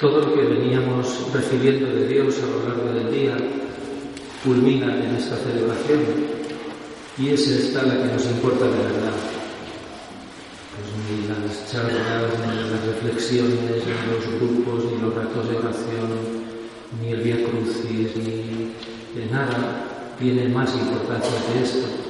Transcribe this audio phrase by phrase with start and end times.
[0.00, 3.36] Todo lo que veníamos recibiendo de Dios a lo largo del día
[4.42, 6.00] culmina en esta celebración
[7.18, 9.12] y es esta la que nos importa de verdad.
[10.72, 16.08] Pues ni las charlas, ni las reflexiones, ni los grupos, ni los ratos de oración,
[17.02, 22.09] ni el Via Crucis, ni de nada tiene más importancia que esto.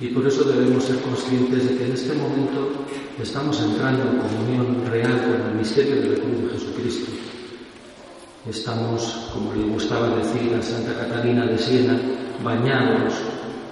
[0.00, 2.84] Y por eso debemos ser conscientes de que en este momento
[3.22, 7.12] estamos entrando en comunión real con el misterio de la cruz de Jesucristo.
[8.48, 11.98] Estamos, como le gustaba decir a Santa Catalina de Siena,
[12.42, 13.14] bañados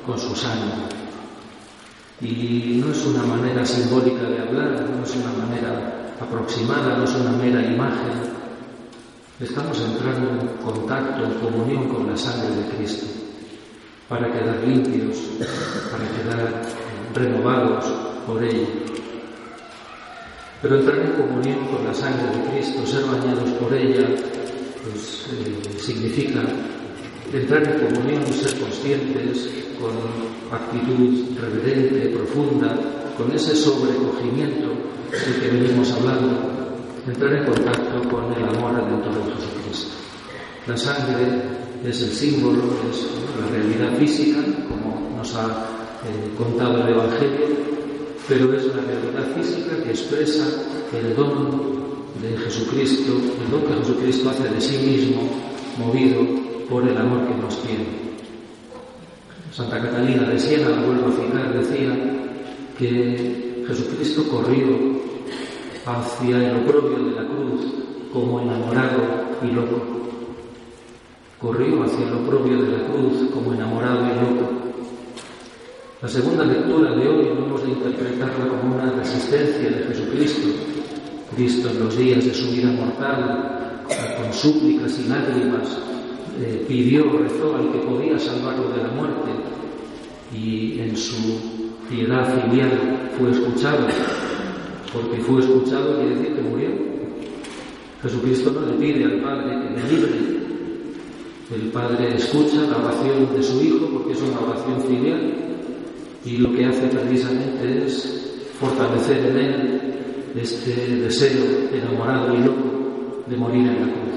[0.07, 0.71] con su sangre.
[2.21, 7.15] Y no es una manera simbólica de hablar, no es una manera aproximada, no es
[7.17, 8.33] una mera imagen.
[9.41, 13.07] Estamos entrando en contacto, en comunión con la sangre de Cristo,
[14.13, 15.17] para quedar limpios,
[15.91, 16.63] para quedar
[17.15, 17.87] renovados
[18.27, 18.69] por ella.
[20.61, 24.07] Pero entrar en comunión con la sangre de Cristo, ser bañados por ella,
[24.85, 26.43] pues eh, significa
[27.33, 29.49] entrar en comunión, ser conscientes
[29.81, 29.97] con
[30.55, 32.77] actitud reverente, profunda,
[33.17, 34.75] con ese sobrecogimiento
[35.11, 39.97] del que venimos hablando, entrar en contacto con el amor redentor de Jesucristo.
[40.67, 43.07] La sangre es el símbolo, es
[43.41, 44.39] la realidad física,
[44.69, 47.47] como nos ha eh, contado el Evangelio,
[48.29, 50.47] pero es la realidad física que expresa
[50.93, 51.73] el don
[52.23, 55.23] de Jesucristo, el don que Jesucristo hace de sí mismo,
[55.79, 56.21] movido
[56.69, 58.03] por el amor que nos tiene.
[59.53, 61.93] Santa Catalina de Siena, la vuelvo a citar, decía
[62.79, 65.03] que Jesucristo corrió
[65.85, 67.61] hacia el oprobio de la cruz
[68.13, 69.03] como enamorado
[69.43, 70.02] y loco.
[71.43, 74.53] Corrió hacia el oprobio de la cruz como enamorado y loco.
[76.01, 80.49] La segunda lectura de hoy hemos de interpretarla como una resistencia de Jesucristo,
[81.35, 83.83] Cristo en los días de su vida mortal,
[84.23, 85.79] con súplicas y lágrimas,
[86.41, 89.31] eh, pidió, rezó al que podía salvarlo de la muerte
[90.33, 91.41] y en su
[91.91, 93.89] piedad filial fue escuchado,
[94.93, 96.71] porque fue escuchado quiere decir que murió.
[98.01, 100.42] Jesucristo no le pide al Padre que le libre.
[101.55, 105.35] El Padre escucha la oración de su Hijo porque es una oración filial
[106.25, 109.83] y lo que hace precisamente es fortalecer en él
[110.41, 114.13] este deseo enamorado y loco de morir en la cruz.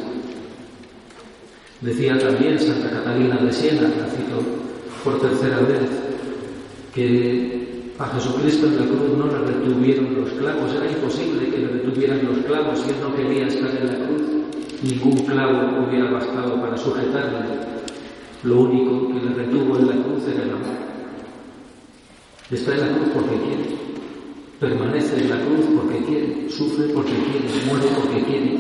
[1.82, 4.42] Decía también Santa Catalina de Siena, la cito
[5.04, 5.90] por tercera vez,
[6.94, 11.68] que a Jesucristo en la cruz no le retuvieron los clavos, era imposible que le
[11.68, 14.45] retuvieran los clavos si él no quería estar en la cruz.
[14.86, 17.40] Ningún clavo hubiera bastado para sujetarle.
[18.44, 20.78] Lo único que le retuvo en la cruz era el amor.
[22.52, 23.86] Está en la cruz porque quiere
[24.60, 28.58] permanece en la cruz porque quiere, sufre porque quiere, muere porque quiere.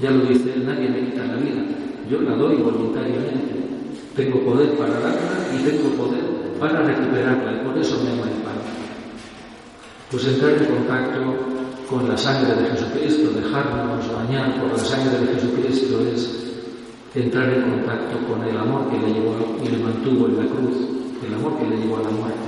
[0.00, 1.62] Ya lo dice él, nadie me quita la vida,
[2.10, 3.54] yo la doy voluntariamente.
[4.16, 6.24] Tengo poder para darla y tengo poder
[6.58, 8.68] para recuperarla y por eso me ama el Padre.
[10.10, 11.57] Pues entrar en contacto
[11.88, 16.48] con la sangre de Jesucristo, dejarnos bañar por la sangre de Jesucristo es
[17.14, 20.76] entrar en contacto con el amor que le llevó y le mantuvo en la cruz,
[21.26, 22.38] el amor que le llevó a la muerte.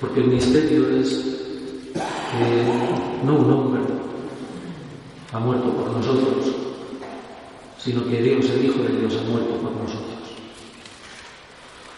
[0.00, 1.10] Porque el misterio es
[1.92, 3.82] que no un hombre
[5.32, 6.54] ha muerto por nosotros,
[7.78, 10.18] sino que Dios, el Hijo de Dios, ha muerto por nosotros.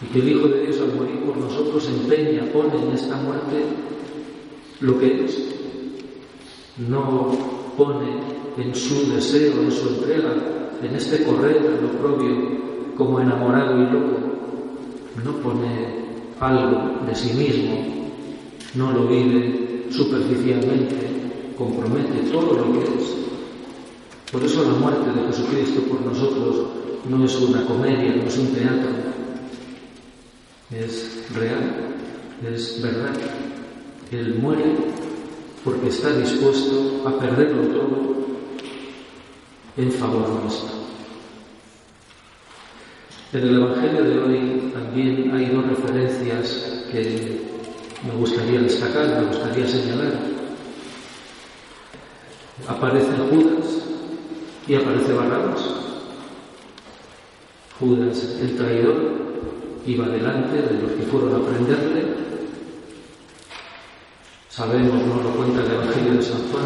[0.01, 3.63] Y que el Hijo de Dios al morir por nosotros empeña, pone en esta muerte
[4.81, 5.60] lo que es.
[6.87, 7.31] No
[7.77, 8.19] pone
[8.57, 10.33] en su deseo, en su entrega,
[10.81, 12.61] en este correr a lo propio
[12.97, 14.17] como enamorado y loco.
[15.23, 16.01] No pone
[16.39, 17.75] algo de sí mismo,
[18.75, 20.95] no lo vive superficialmente,
[21.57, 23.15] compromete todo lo que es.
[24.31, 26.67] Por eso la muerte de Jesucristo por nosotros
[27.09, 28.89] no es una comedia, no es un teatro,
[30.71, 31.95] es real,
[32.49, 33.13] es verdad.
[34.11, 34.75] Él muere
[35.63, 38.15] porque está dispuesto a perderlo todo
[39.77, 40.81] en favor nuestro.
[43.33, 47.39] En el Evangelio de hoy también hay dos referencias que
[48.05, 50.19] me gustaría destacar, me gustaría señalar.
[52.67, 53.77] Aparece Judas
[54.67, 55.61] y aparece Barrabás.
[57.79, 58.95] Judas, el traidor,
[59.85, 62.30] iba delante de los que fueron a prenderle.
[64.51, 66.65] Sabemos, nos lo cuenta el Evangelio de San Juan,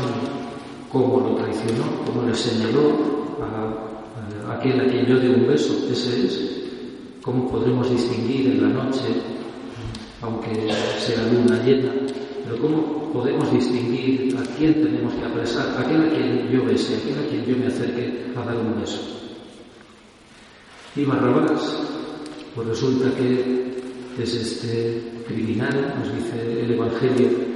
[0.91, 6.25] cómo lo traicionó, cómo le señaló a, aquel a quien yo di un beso, ese
[6.25, 6.63] es.
[7.21, 9.05] ¿Cómo podremos distinguir en la noche,
[10.23, 10.67] aunque
[10.97, 11.91] sea luna llena,
[12.43, 15.77] pero ¿cómo podemos distinguir a quién tenemos que apresar?
[15.77, 18.99] Aquel a quien yo bese, aquel a quien yo me acerque a dar un beso.
[20.95, 21.83] Y Barrabás,
[22.55, 23.75] pues resulta que
[24.17, 27.54] es este criminal, nos dice el Evangelio,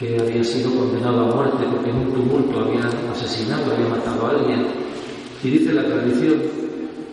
[0.00, 4.30] que había sido condenado a muerte porque en un tumulto había asesinado, había matado a
[4.30, 4.66] alguien.
[5.44, 6.40] Y dice la tradición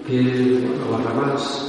[0.08, 1.66] que bueno, Barrabás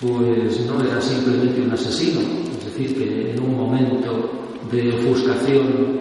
[0.00, 2.20] pues no era simplemente un asesino,
[2.58, 4.30] es decir, que en un momento
[4.72, 6.00] de ofuscación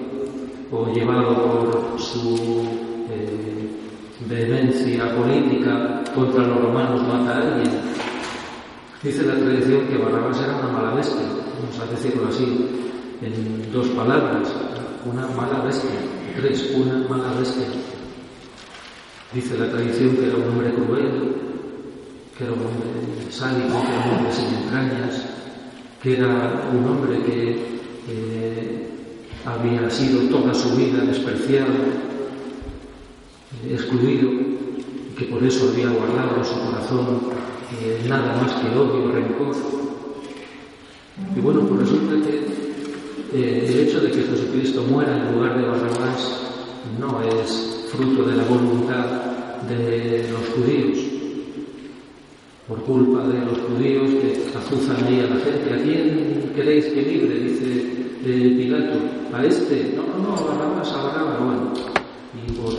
[0.71, 2.65] o llevado por su
[3.11, 3.69] eh,
[4.27, 7.71] vehemencia política contra los romanos mata a alguien.
[9.03, 12.84] Dice la tradición que Barrabás era una mala bestia, vamos a decirlo así,
[13.21, 14.49] en dos palabras,
[15.05, 15.89] una mala bestia,
[16.35, 17.67] tres, una mala bestia.
[19.33, 21.35] Dice la tradición que era un hombre cruel,
[22.37, 25.25] que era un hombre sádico, que era un hombre sin entrañas,
[26.01, 27.51] que era un hombre que
[28.09, 28.89] eh,
[29.45, 31.73] había sido toda su vida despreciado,
[33.69, 37.21] excluido, y que por eso había guardado en su corazón
[37.81, 39.55] eh, nada más que odio rencor.
[41.35, 42.44] Y bueno, pues resulta que
[43.43, 46.41] el hecho de que Jesucristo muera en lugar de Barrabás
[46.99, 49.05] no es fruto de la voluntad
[49.67, 50.99] de los judíos,
[52.67, 55.73] por culpa de los judíos que azuzan ahí a la gente.
[55.73, 57.39] ¿A quién queréis que libre?
[57.39, 58.99] Dice Pilato.
[59.33, 59.93] ¿A este?
[59.95, 60.93] No, no, no, a Barrabás.
[61.39, 61.73] Bueno,
[62.33, 62.73] y por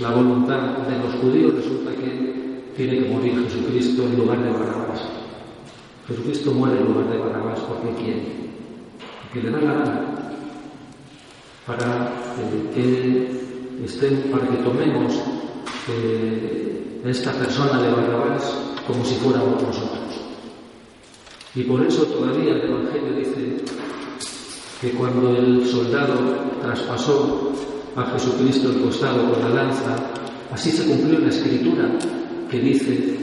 [0.00, 5.08] la voluntad de los judíos resulta que tiene que morir Jesucristo en lugar de Barrabás.
[6.06, 8.39] Jesucristo muere en lugar de Barrabás porque quiere,
[9.32, 10.00] porque le da la gana,
[11.66, 15.14] para eh, que estén, para que tomemos
[15.88, 18.42] eh, esta persona de Barrabás
[18.86, 20.00] como si fuéramos nosotros.
[21.54, 23.56] Y por eso todavía el Evangelio dice
[24.80, 26.14] que cuando el soldado
[26.60, 27.52] traspasó
[27.96, 29.96] a Jesucristo el costado con la lanza,
[30.52, 31.88] así se cumplió la escritura
[32.50, 33.16] que dice,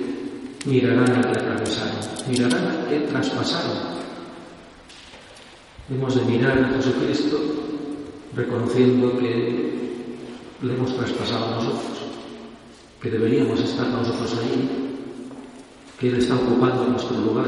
[0.65, 1.99] mirarán al que atravesaron,
[2.29, 3.97] mirarán al que traspasaron.
[5.89, 7.39] Hemos de mirar a Jesucristo
[8.35, 9.73] reconociendo que
[10.61, 11.99] le hemos traspasado a nosotros,
[13.01, 14.87] que deberíamos estar nosotros ahí
[15.97, 17.47] que Él está ocupando nuestro lugar,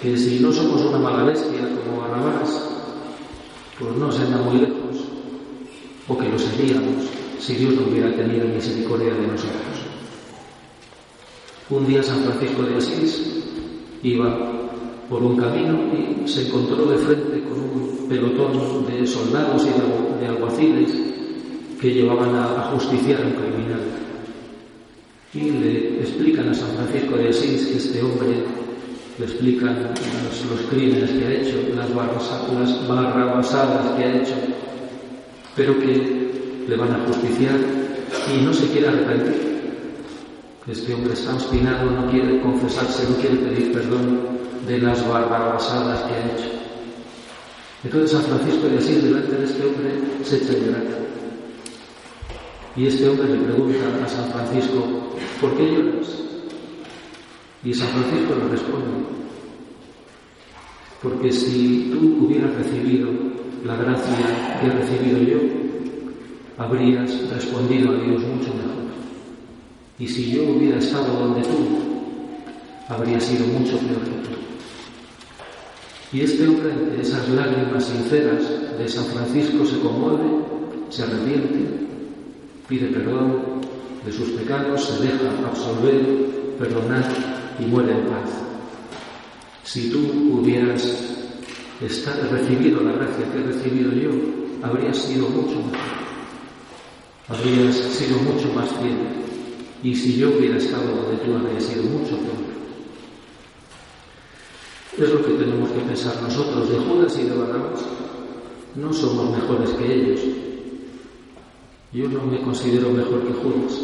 [0.00, 2.62] que si no somos una mala bestia como Barrabás,
[3.78, 5.04] pues no se anda muy lejos,
[6.06, 7.06] o que lo seríamos
[7.40, 9.78] si Dios no hubiera tenido misericordia de nosotros.
[11.70, 13.20] Un día San Francisco de Asís
[14.02, 14.47] iba
[15.08, 20.26] por un camino y se encontró de frente con un pelotón de soldados y de
[20.26, 20.92] alguaciles
[21.80, 23.80] que llevaban a justiciar a un criminal.
[25.34, 28.42] Y le explican a San Francisco de Asís que este hombre
[29.18, 29.90] le explican
[30.50, 34.34] los, crímenes que ha hecho, las, las barrabasadas que ha hecho,
[35.56, 37.56] pero que le van a justiciar
[38.32, 39.48] y no se quiere arrepentir.
[40.68, 44.37] Este hombre está obstinado, no quiere confesarse, no quiere pedir perdón
[44.68, 46.50] de las barrabasadas que ha hecho.
[47.82, 49.90] Entonces San Francisco de Asís delante de este hombre
[50.22, 50.84] se echa a llorar.
[52.76, 54.84] Y este hombre le pregunta a San Francisco,
[55.40, 56.08] ¿por qué lloras?
[57.64, 58.86] Y San Francisco le responde,
[61.02, 63.10] porque si tú hubieras recibido
[63.64, 65.38] la gracia que he recibido yo,
[66.58, 68.88] habrías respondido a Dios mucho mejor.
[69.98, 71.66] Y si yo hubiera estado donde tú,
[72.88, 74.38] habría sido mucho peor que tú.
[76.12, 78.42] Y este hombre, de esas lágrimas sinceras
[78.78, 80.24] de San Francisco, se conmueve,
[80.88, 81.88] se arrepiente
[82.68, 83.62] pide perdón
[84.04, 86.02] de sus pecados, se deja absolver,
[86.58, 87.04] perdonar
[87.58, 88.30] y muere en paz.
[89.64, 89.98] Si tú
[90.38, 90.82] hubieras
[91.80, 94.10] recibido la gracia que he recibido yo,
[94.62, 95.78] habrías sido mucho mejor,
[97.28, 98.98] habrías sido mucho más fiel.
[99.82, 102.47] Y si yo hubiera estado donde tú, habría sido mucho peor.
[104.98, 107.80] Es lo que tenemos que pensar nosotros de Judas y de Barrabás.
[108.74, 110.20] No somos mejores que ellos,
[111.92, 113.80] yo no me considero mejor que Judas,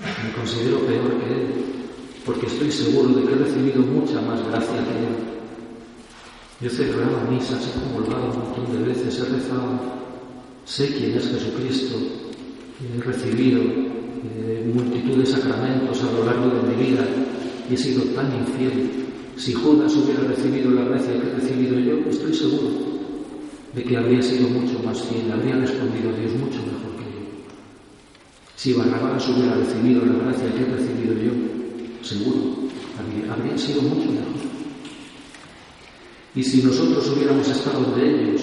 [0.00, 1.46] me considero peor que él,
[2.24, 5.16] porque estoy seguro de que he recibido mucha más gracia que él.
[6.62, 9.80] Yo he celebrado misas, he comulgado un montón de veces, he rezado,
[10.64, 11.96] sé quién es Jesucristo,
[12.80, 17.06] he recibido eh, multitud de sacramentos a lo largo de mi vida
[17.70, 19.04] y he sido tan infiel.
[19.36, 22.70] Si Judas hubiera recibido la gracia que he recibido yo, estoy seguro
[23.74, 27.24] de que habría sido mucho más fiel, habría respondido a Dios mucho mejor que yo.
[28.54, 31.32] Si Barrabás hubiera recibido la gracia que he recibido yo,
[32.02, 32.54] seguro,
[33.30, 34.34] habría, sido mucho mejor.
[36.36, 38.42] Y si nosotros hubiéramos estado de ellos,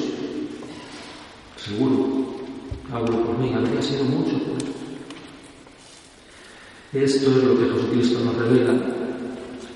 [1.57, 2.25] seguro,
[2.91, 4.39] hablo por mí, habría sido mucho
[6.93, 8.73] Esto es lo que Jesucristo nos revela,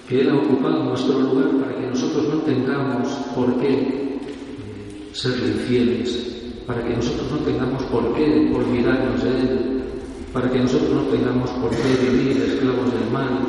[0.08, 5.48] que Él ha ocupado nuestro lugar para que nosotros no tengamos por qué eh, serle
[5.48, 9.84] infieles, para que nosotros no tengamos por qué olvidarnos de Él,
[10.32, 13.40] para que nosotros no tengamos por qué vivir esclavos del mal,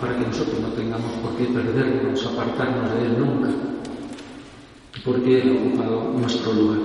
[0.00, 3.50] para que nosotros no tengamos por qué perdernos, apartarnos de Él nunca,
[5.04, 6.78] porque Él ha ocupado nuestro lugar.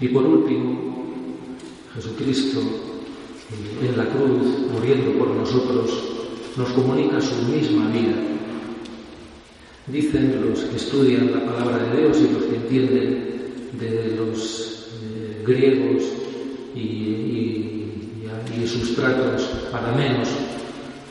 [0.00, 1.04] Y por último,
[1.94, 2.60] Jesucristo
[3.82, 6.09] en la cruz, muriendo por nosotros,
[6.60, 8.16] nos comunica su misma vida.
[9.86, 13.30] Dicen los que estudian la palabra de Dios y los que entienden
[13.80, 16.04] de los eh, griegos
[16.76, 17.66] y,
[18.66, 20.28] sus tratos para menos,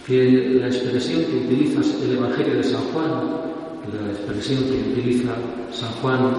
[0.07, 3.09] que la expresión que utiliza el Evangelio de San Juan,
[3.91, 5.33] la expresión que utiliza
[5.73, 6.31] San Juan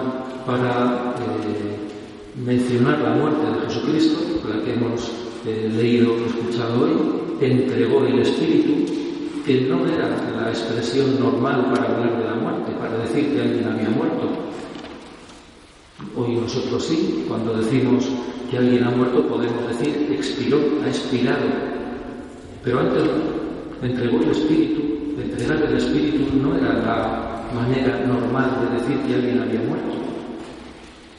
[0.46, 5.10] para eh, mencionar la muerte de Jesucristo, la que hemos
[5.46, 8.99] eh, leído o escuchado hoy, entregó el Espíritu,
[9.50, 13.66] que no era la expresión normal para hablar de la muerte, para decir que alguien
[13.66, 14.28] había muerto.
[16.14, 18.08] Hoy nosotros sí, cuando decimos
[18.48, 21.46] que alguien ha muerto, podemos decir expiró, ha expirado.
[22.62, 23.02] Pero antes
[23.82, 24.82] entregó el Espíritu,
[25.20, 29.96] entregar el Espíritu no era la manera normal de decir que alguien había muerto.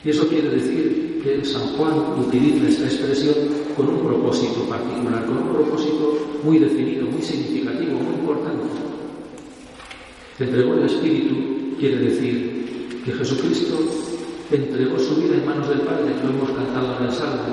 [0.06, 3.36] Y eso quiere decir que San Juan utiliza esta expresión
[3.76, 8.66] con un propósito particular, con un propósito muy definido, muy significativo, muy importante.
[10.40, 13.80] Entregó el Espíritu quiere decir que Jesucristo
[14.52, 17.44] entregó su vida en manos del Padre, lo hemos cantado en el Salmo,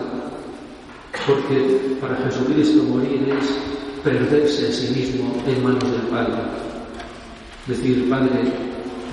[1.27, 3.59] porque para Jesucristo morir es
[4.03, 6.35] perderse a sí mismo en manos del Padre.
[7.67, 8.53] Decir, Padre,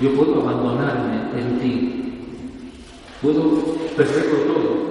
[0.00, 2.05] yo puedo abandonarme en ti,
[3.22, 3.62] puedo
[3.96, 4.86] perderlo todo.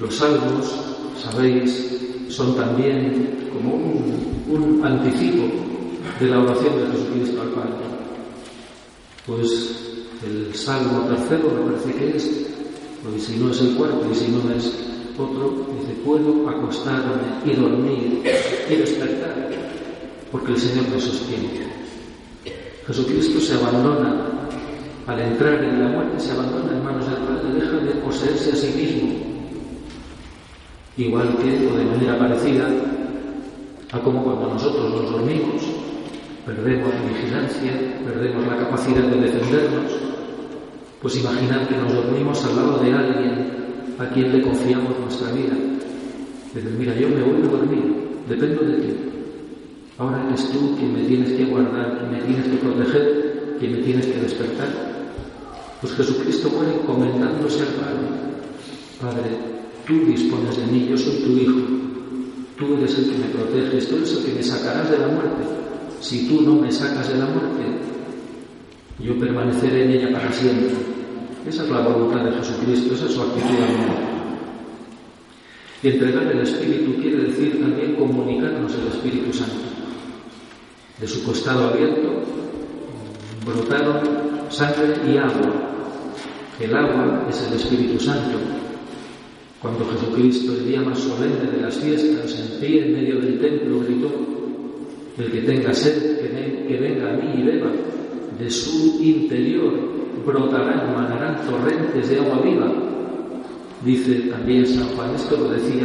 [0.00, 0.74] Los salmos,
[1.22, 1.94] sabéis,
[2.28, 5.44] son también como un, anticipo
[6.20, 7.70] de la oración de Jesucristo al Padre.
[9.26, 9.84] Pues
[10.26, 14.28] el Salmo tercero, me parece que es, y si no es el cuarto y si
[14.30, 14.72] no es
[15.18, 18.22] otro, dice, puedo acostarme y dormir
[18.68, 19.50] y despertar,
[20.32, 21.74] porque el Señor me sostiene.
[22.86, 24.23] Jesucristo se abandona,
[25.06, 28.56] al entrar en la muerte, se abandona en manos del Padre, deja de poseerse a
[28.56, 29.12] sí mismo,
[30.96, 32.68] igual que, o de manera parecida,
[33.92, 35.62] a como cuando nosotros nos dormimos,
[36.46, 37.72] perdemos vigilancia,
[38.04, 39.92] perdemos la capacidad de defendernos,
[41.02, 43.54] pues imaginad que nos dormimos al lado de alguien
[43.98, 45.54] a quien le confiamos nuestra vida.
[46.78, 48.94] Mira, yo me voy a dormir, dependo de ti.
[49.98, 53.78] Ahora eres tú quien me tienes que guardar, quien me tienes que proteger, quien me
[53.78, 54.93] tienes que despertar.
[55.84, 58.08] Pues Jesucristo muere comentándose al Padre.
[59.00, 59.36] Padre,
[59.86, 61.60] tú dispones de mí, yo soy tu Hijo.
[62.56, 65.44] Tú eres el que me proteges, tú eres el que me sacarás de la muerte
[66.04, 67.64] si tú no me sacas de la muerte,
[68.98, 70.74] yo permaneceré en ella para siempre.
[71.46, 73.96] Esa es la voluntad de Jesucristo, esa es su actitud amor.
[75.82, 79.64] Y entregar el Espíritu quiere decir también comunicarnos el Espíritu Santo.
[81.00, 82.22] De su costado abierto
[83.46, 85.52] brotaron sangre y agua.
[86.60, 88.38] El agua es el Espíritu Santo.
[89.60, 93.80] Cuando Jesucristo, el día más solemne de las fiestas, en pie en medio del templo,
[93.80, 94.10] gritó,
[95.18, 97.70] el que tenga sed, que, venga a mí y beba.
[98.38, 99.72] De su interior
[100.26, 102.72] brotarán, manarán torrentes de agua viva.
[103.84, 105.84] Dice también San Juan, esto lo decía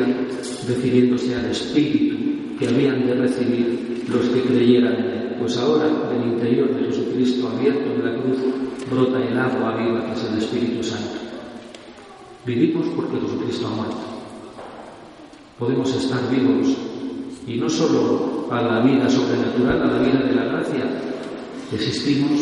[0.67, 2.15] refiriéndose al Espíritu
[2.57, 5.18] que habían de recibir los que creyeran en él.
[5.39, 8.37] Pues ahora, del interior de Jesucristo abierto en la cruz,
[8.91, 11.17] brota el agua viva que es el Espíritu Santo.
[12.45, 13.97] Vivimos porque Jesucristo ha muerto.
[15.57, 16.75] Podemos estar vivos
[17.47, 20.85] y no solo a la vida sobrenatural, a la vida de la gracia.
[21.71, 22.41] Existimos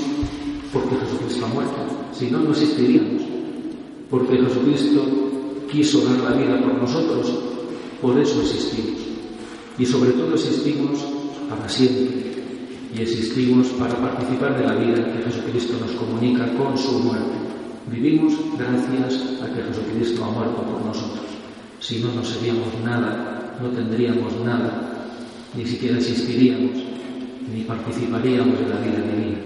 [0.73, 1.77] porque Jesucristo ha muerto,
[2.13, 3.21] si no, no existiríamos.
[4.09, 5.03] Porque Jesucristo
[5.71, 7.31] quiso dar la vida por nosotros,
[8.01, 9.01] por eso existimos.
[9.77, 10.99] Y sobre todo existimos
[11.49, 12.46] para siempre.
[12.95, 17.37] Y existimos para participar de la vida que Jesucristo nos comunica con su muerte.
[17.91, 21.25] Vivimos gracias a que Jesucristo ha muerto por nosotros.
[21.79, 24.97] Si no, no seríamos nada, no tendríamos nada
[25.55, 26.77] ni siquiera existiríamos,
[27.53, 29.37] ni participaríamos en la vida divina.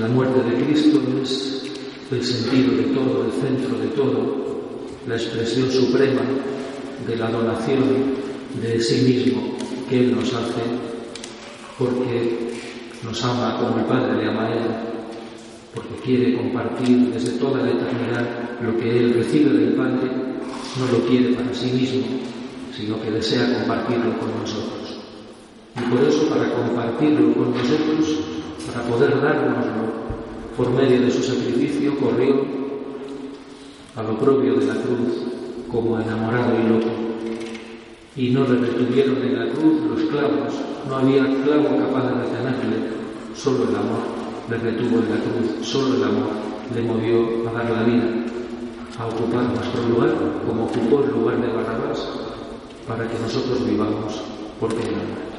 [0.00, 1.62] La muerte de Cristo es
[2.10, 4.42] el sentido de todo, el centro de todo,
[5.06, 6.22] la expresión suprema
[7.06, 7.82] de la donación
[8.60, 9.56] de sí mismo
[9.88, 10.62] que Él nos hace
[11.78, 12.52] porque
[13.02, 14.60] nos ama como el Padre le ama a Él,
[15.74, 20.10] porque quiere compartir desde toda la eternidad lo que Él recibe del Padre,
[20.78, 22.02] no lo quiere para sí mismo,
[22.76, 24.98] sino que desea compartirlo con nosotros.
[25.76, 28.20] Y por eso, para compartirlo con nosotros,
[28.66, 30.02] para poder dárnoslo
[30.56, 32.44] por medio de su sacrificio, corrió
[33.96, 35.24] a lo propio de la cruz
[35.70, 37.01] como enamorado y loco.
[38.14, 40.52] Y no le retuvieron en la cruz los clavos,
[40.88, 42.92] no había clavo capaz de retenerle,
[43.34, 44.04] solo el amor
[44.50, 46.28] le retuvo en la cruz, solo el amor
[46.74, 48.04] le movió a dar la vida,
[48.98, 50.14] a ocupar nuestro lugar,
[50.46, 52.06] como ocupó el lugar de Barrabás,
[52.86, 54.20] para que nosotros vivamos
[54.60, 55.31] porque él ama.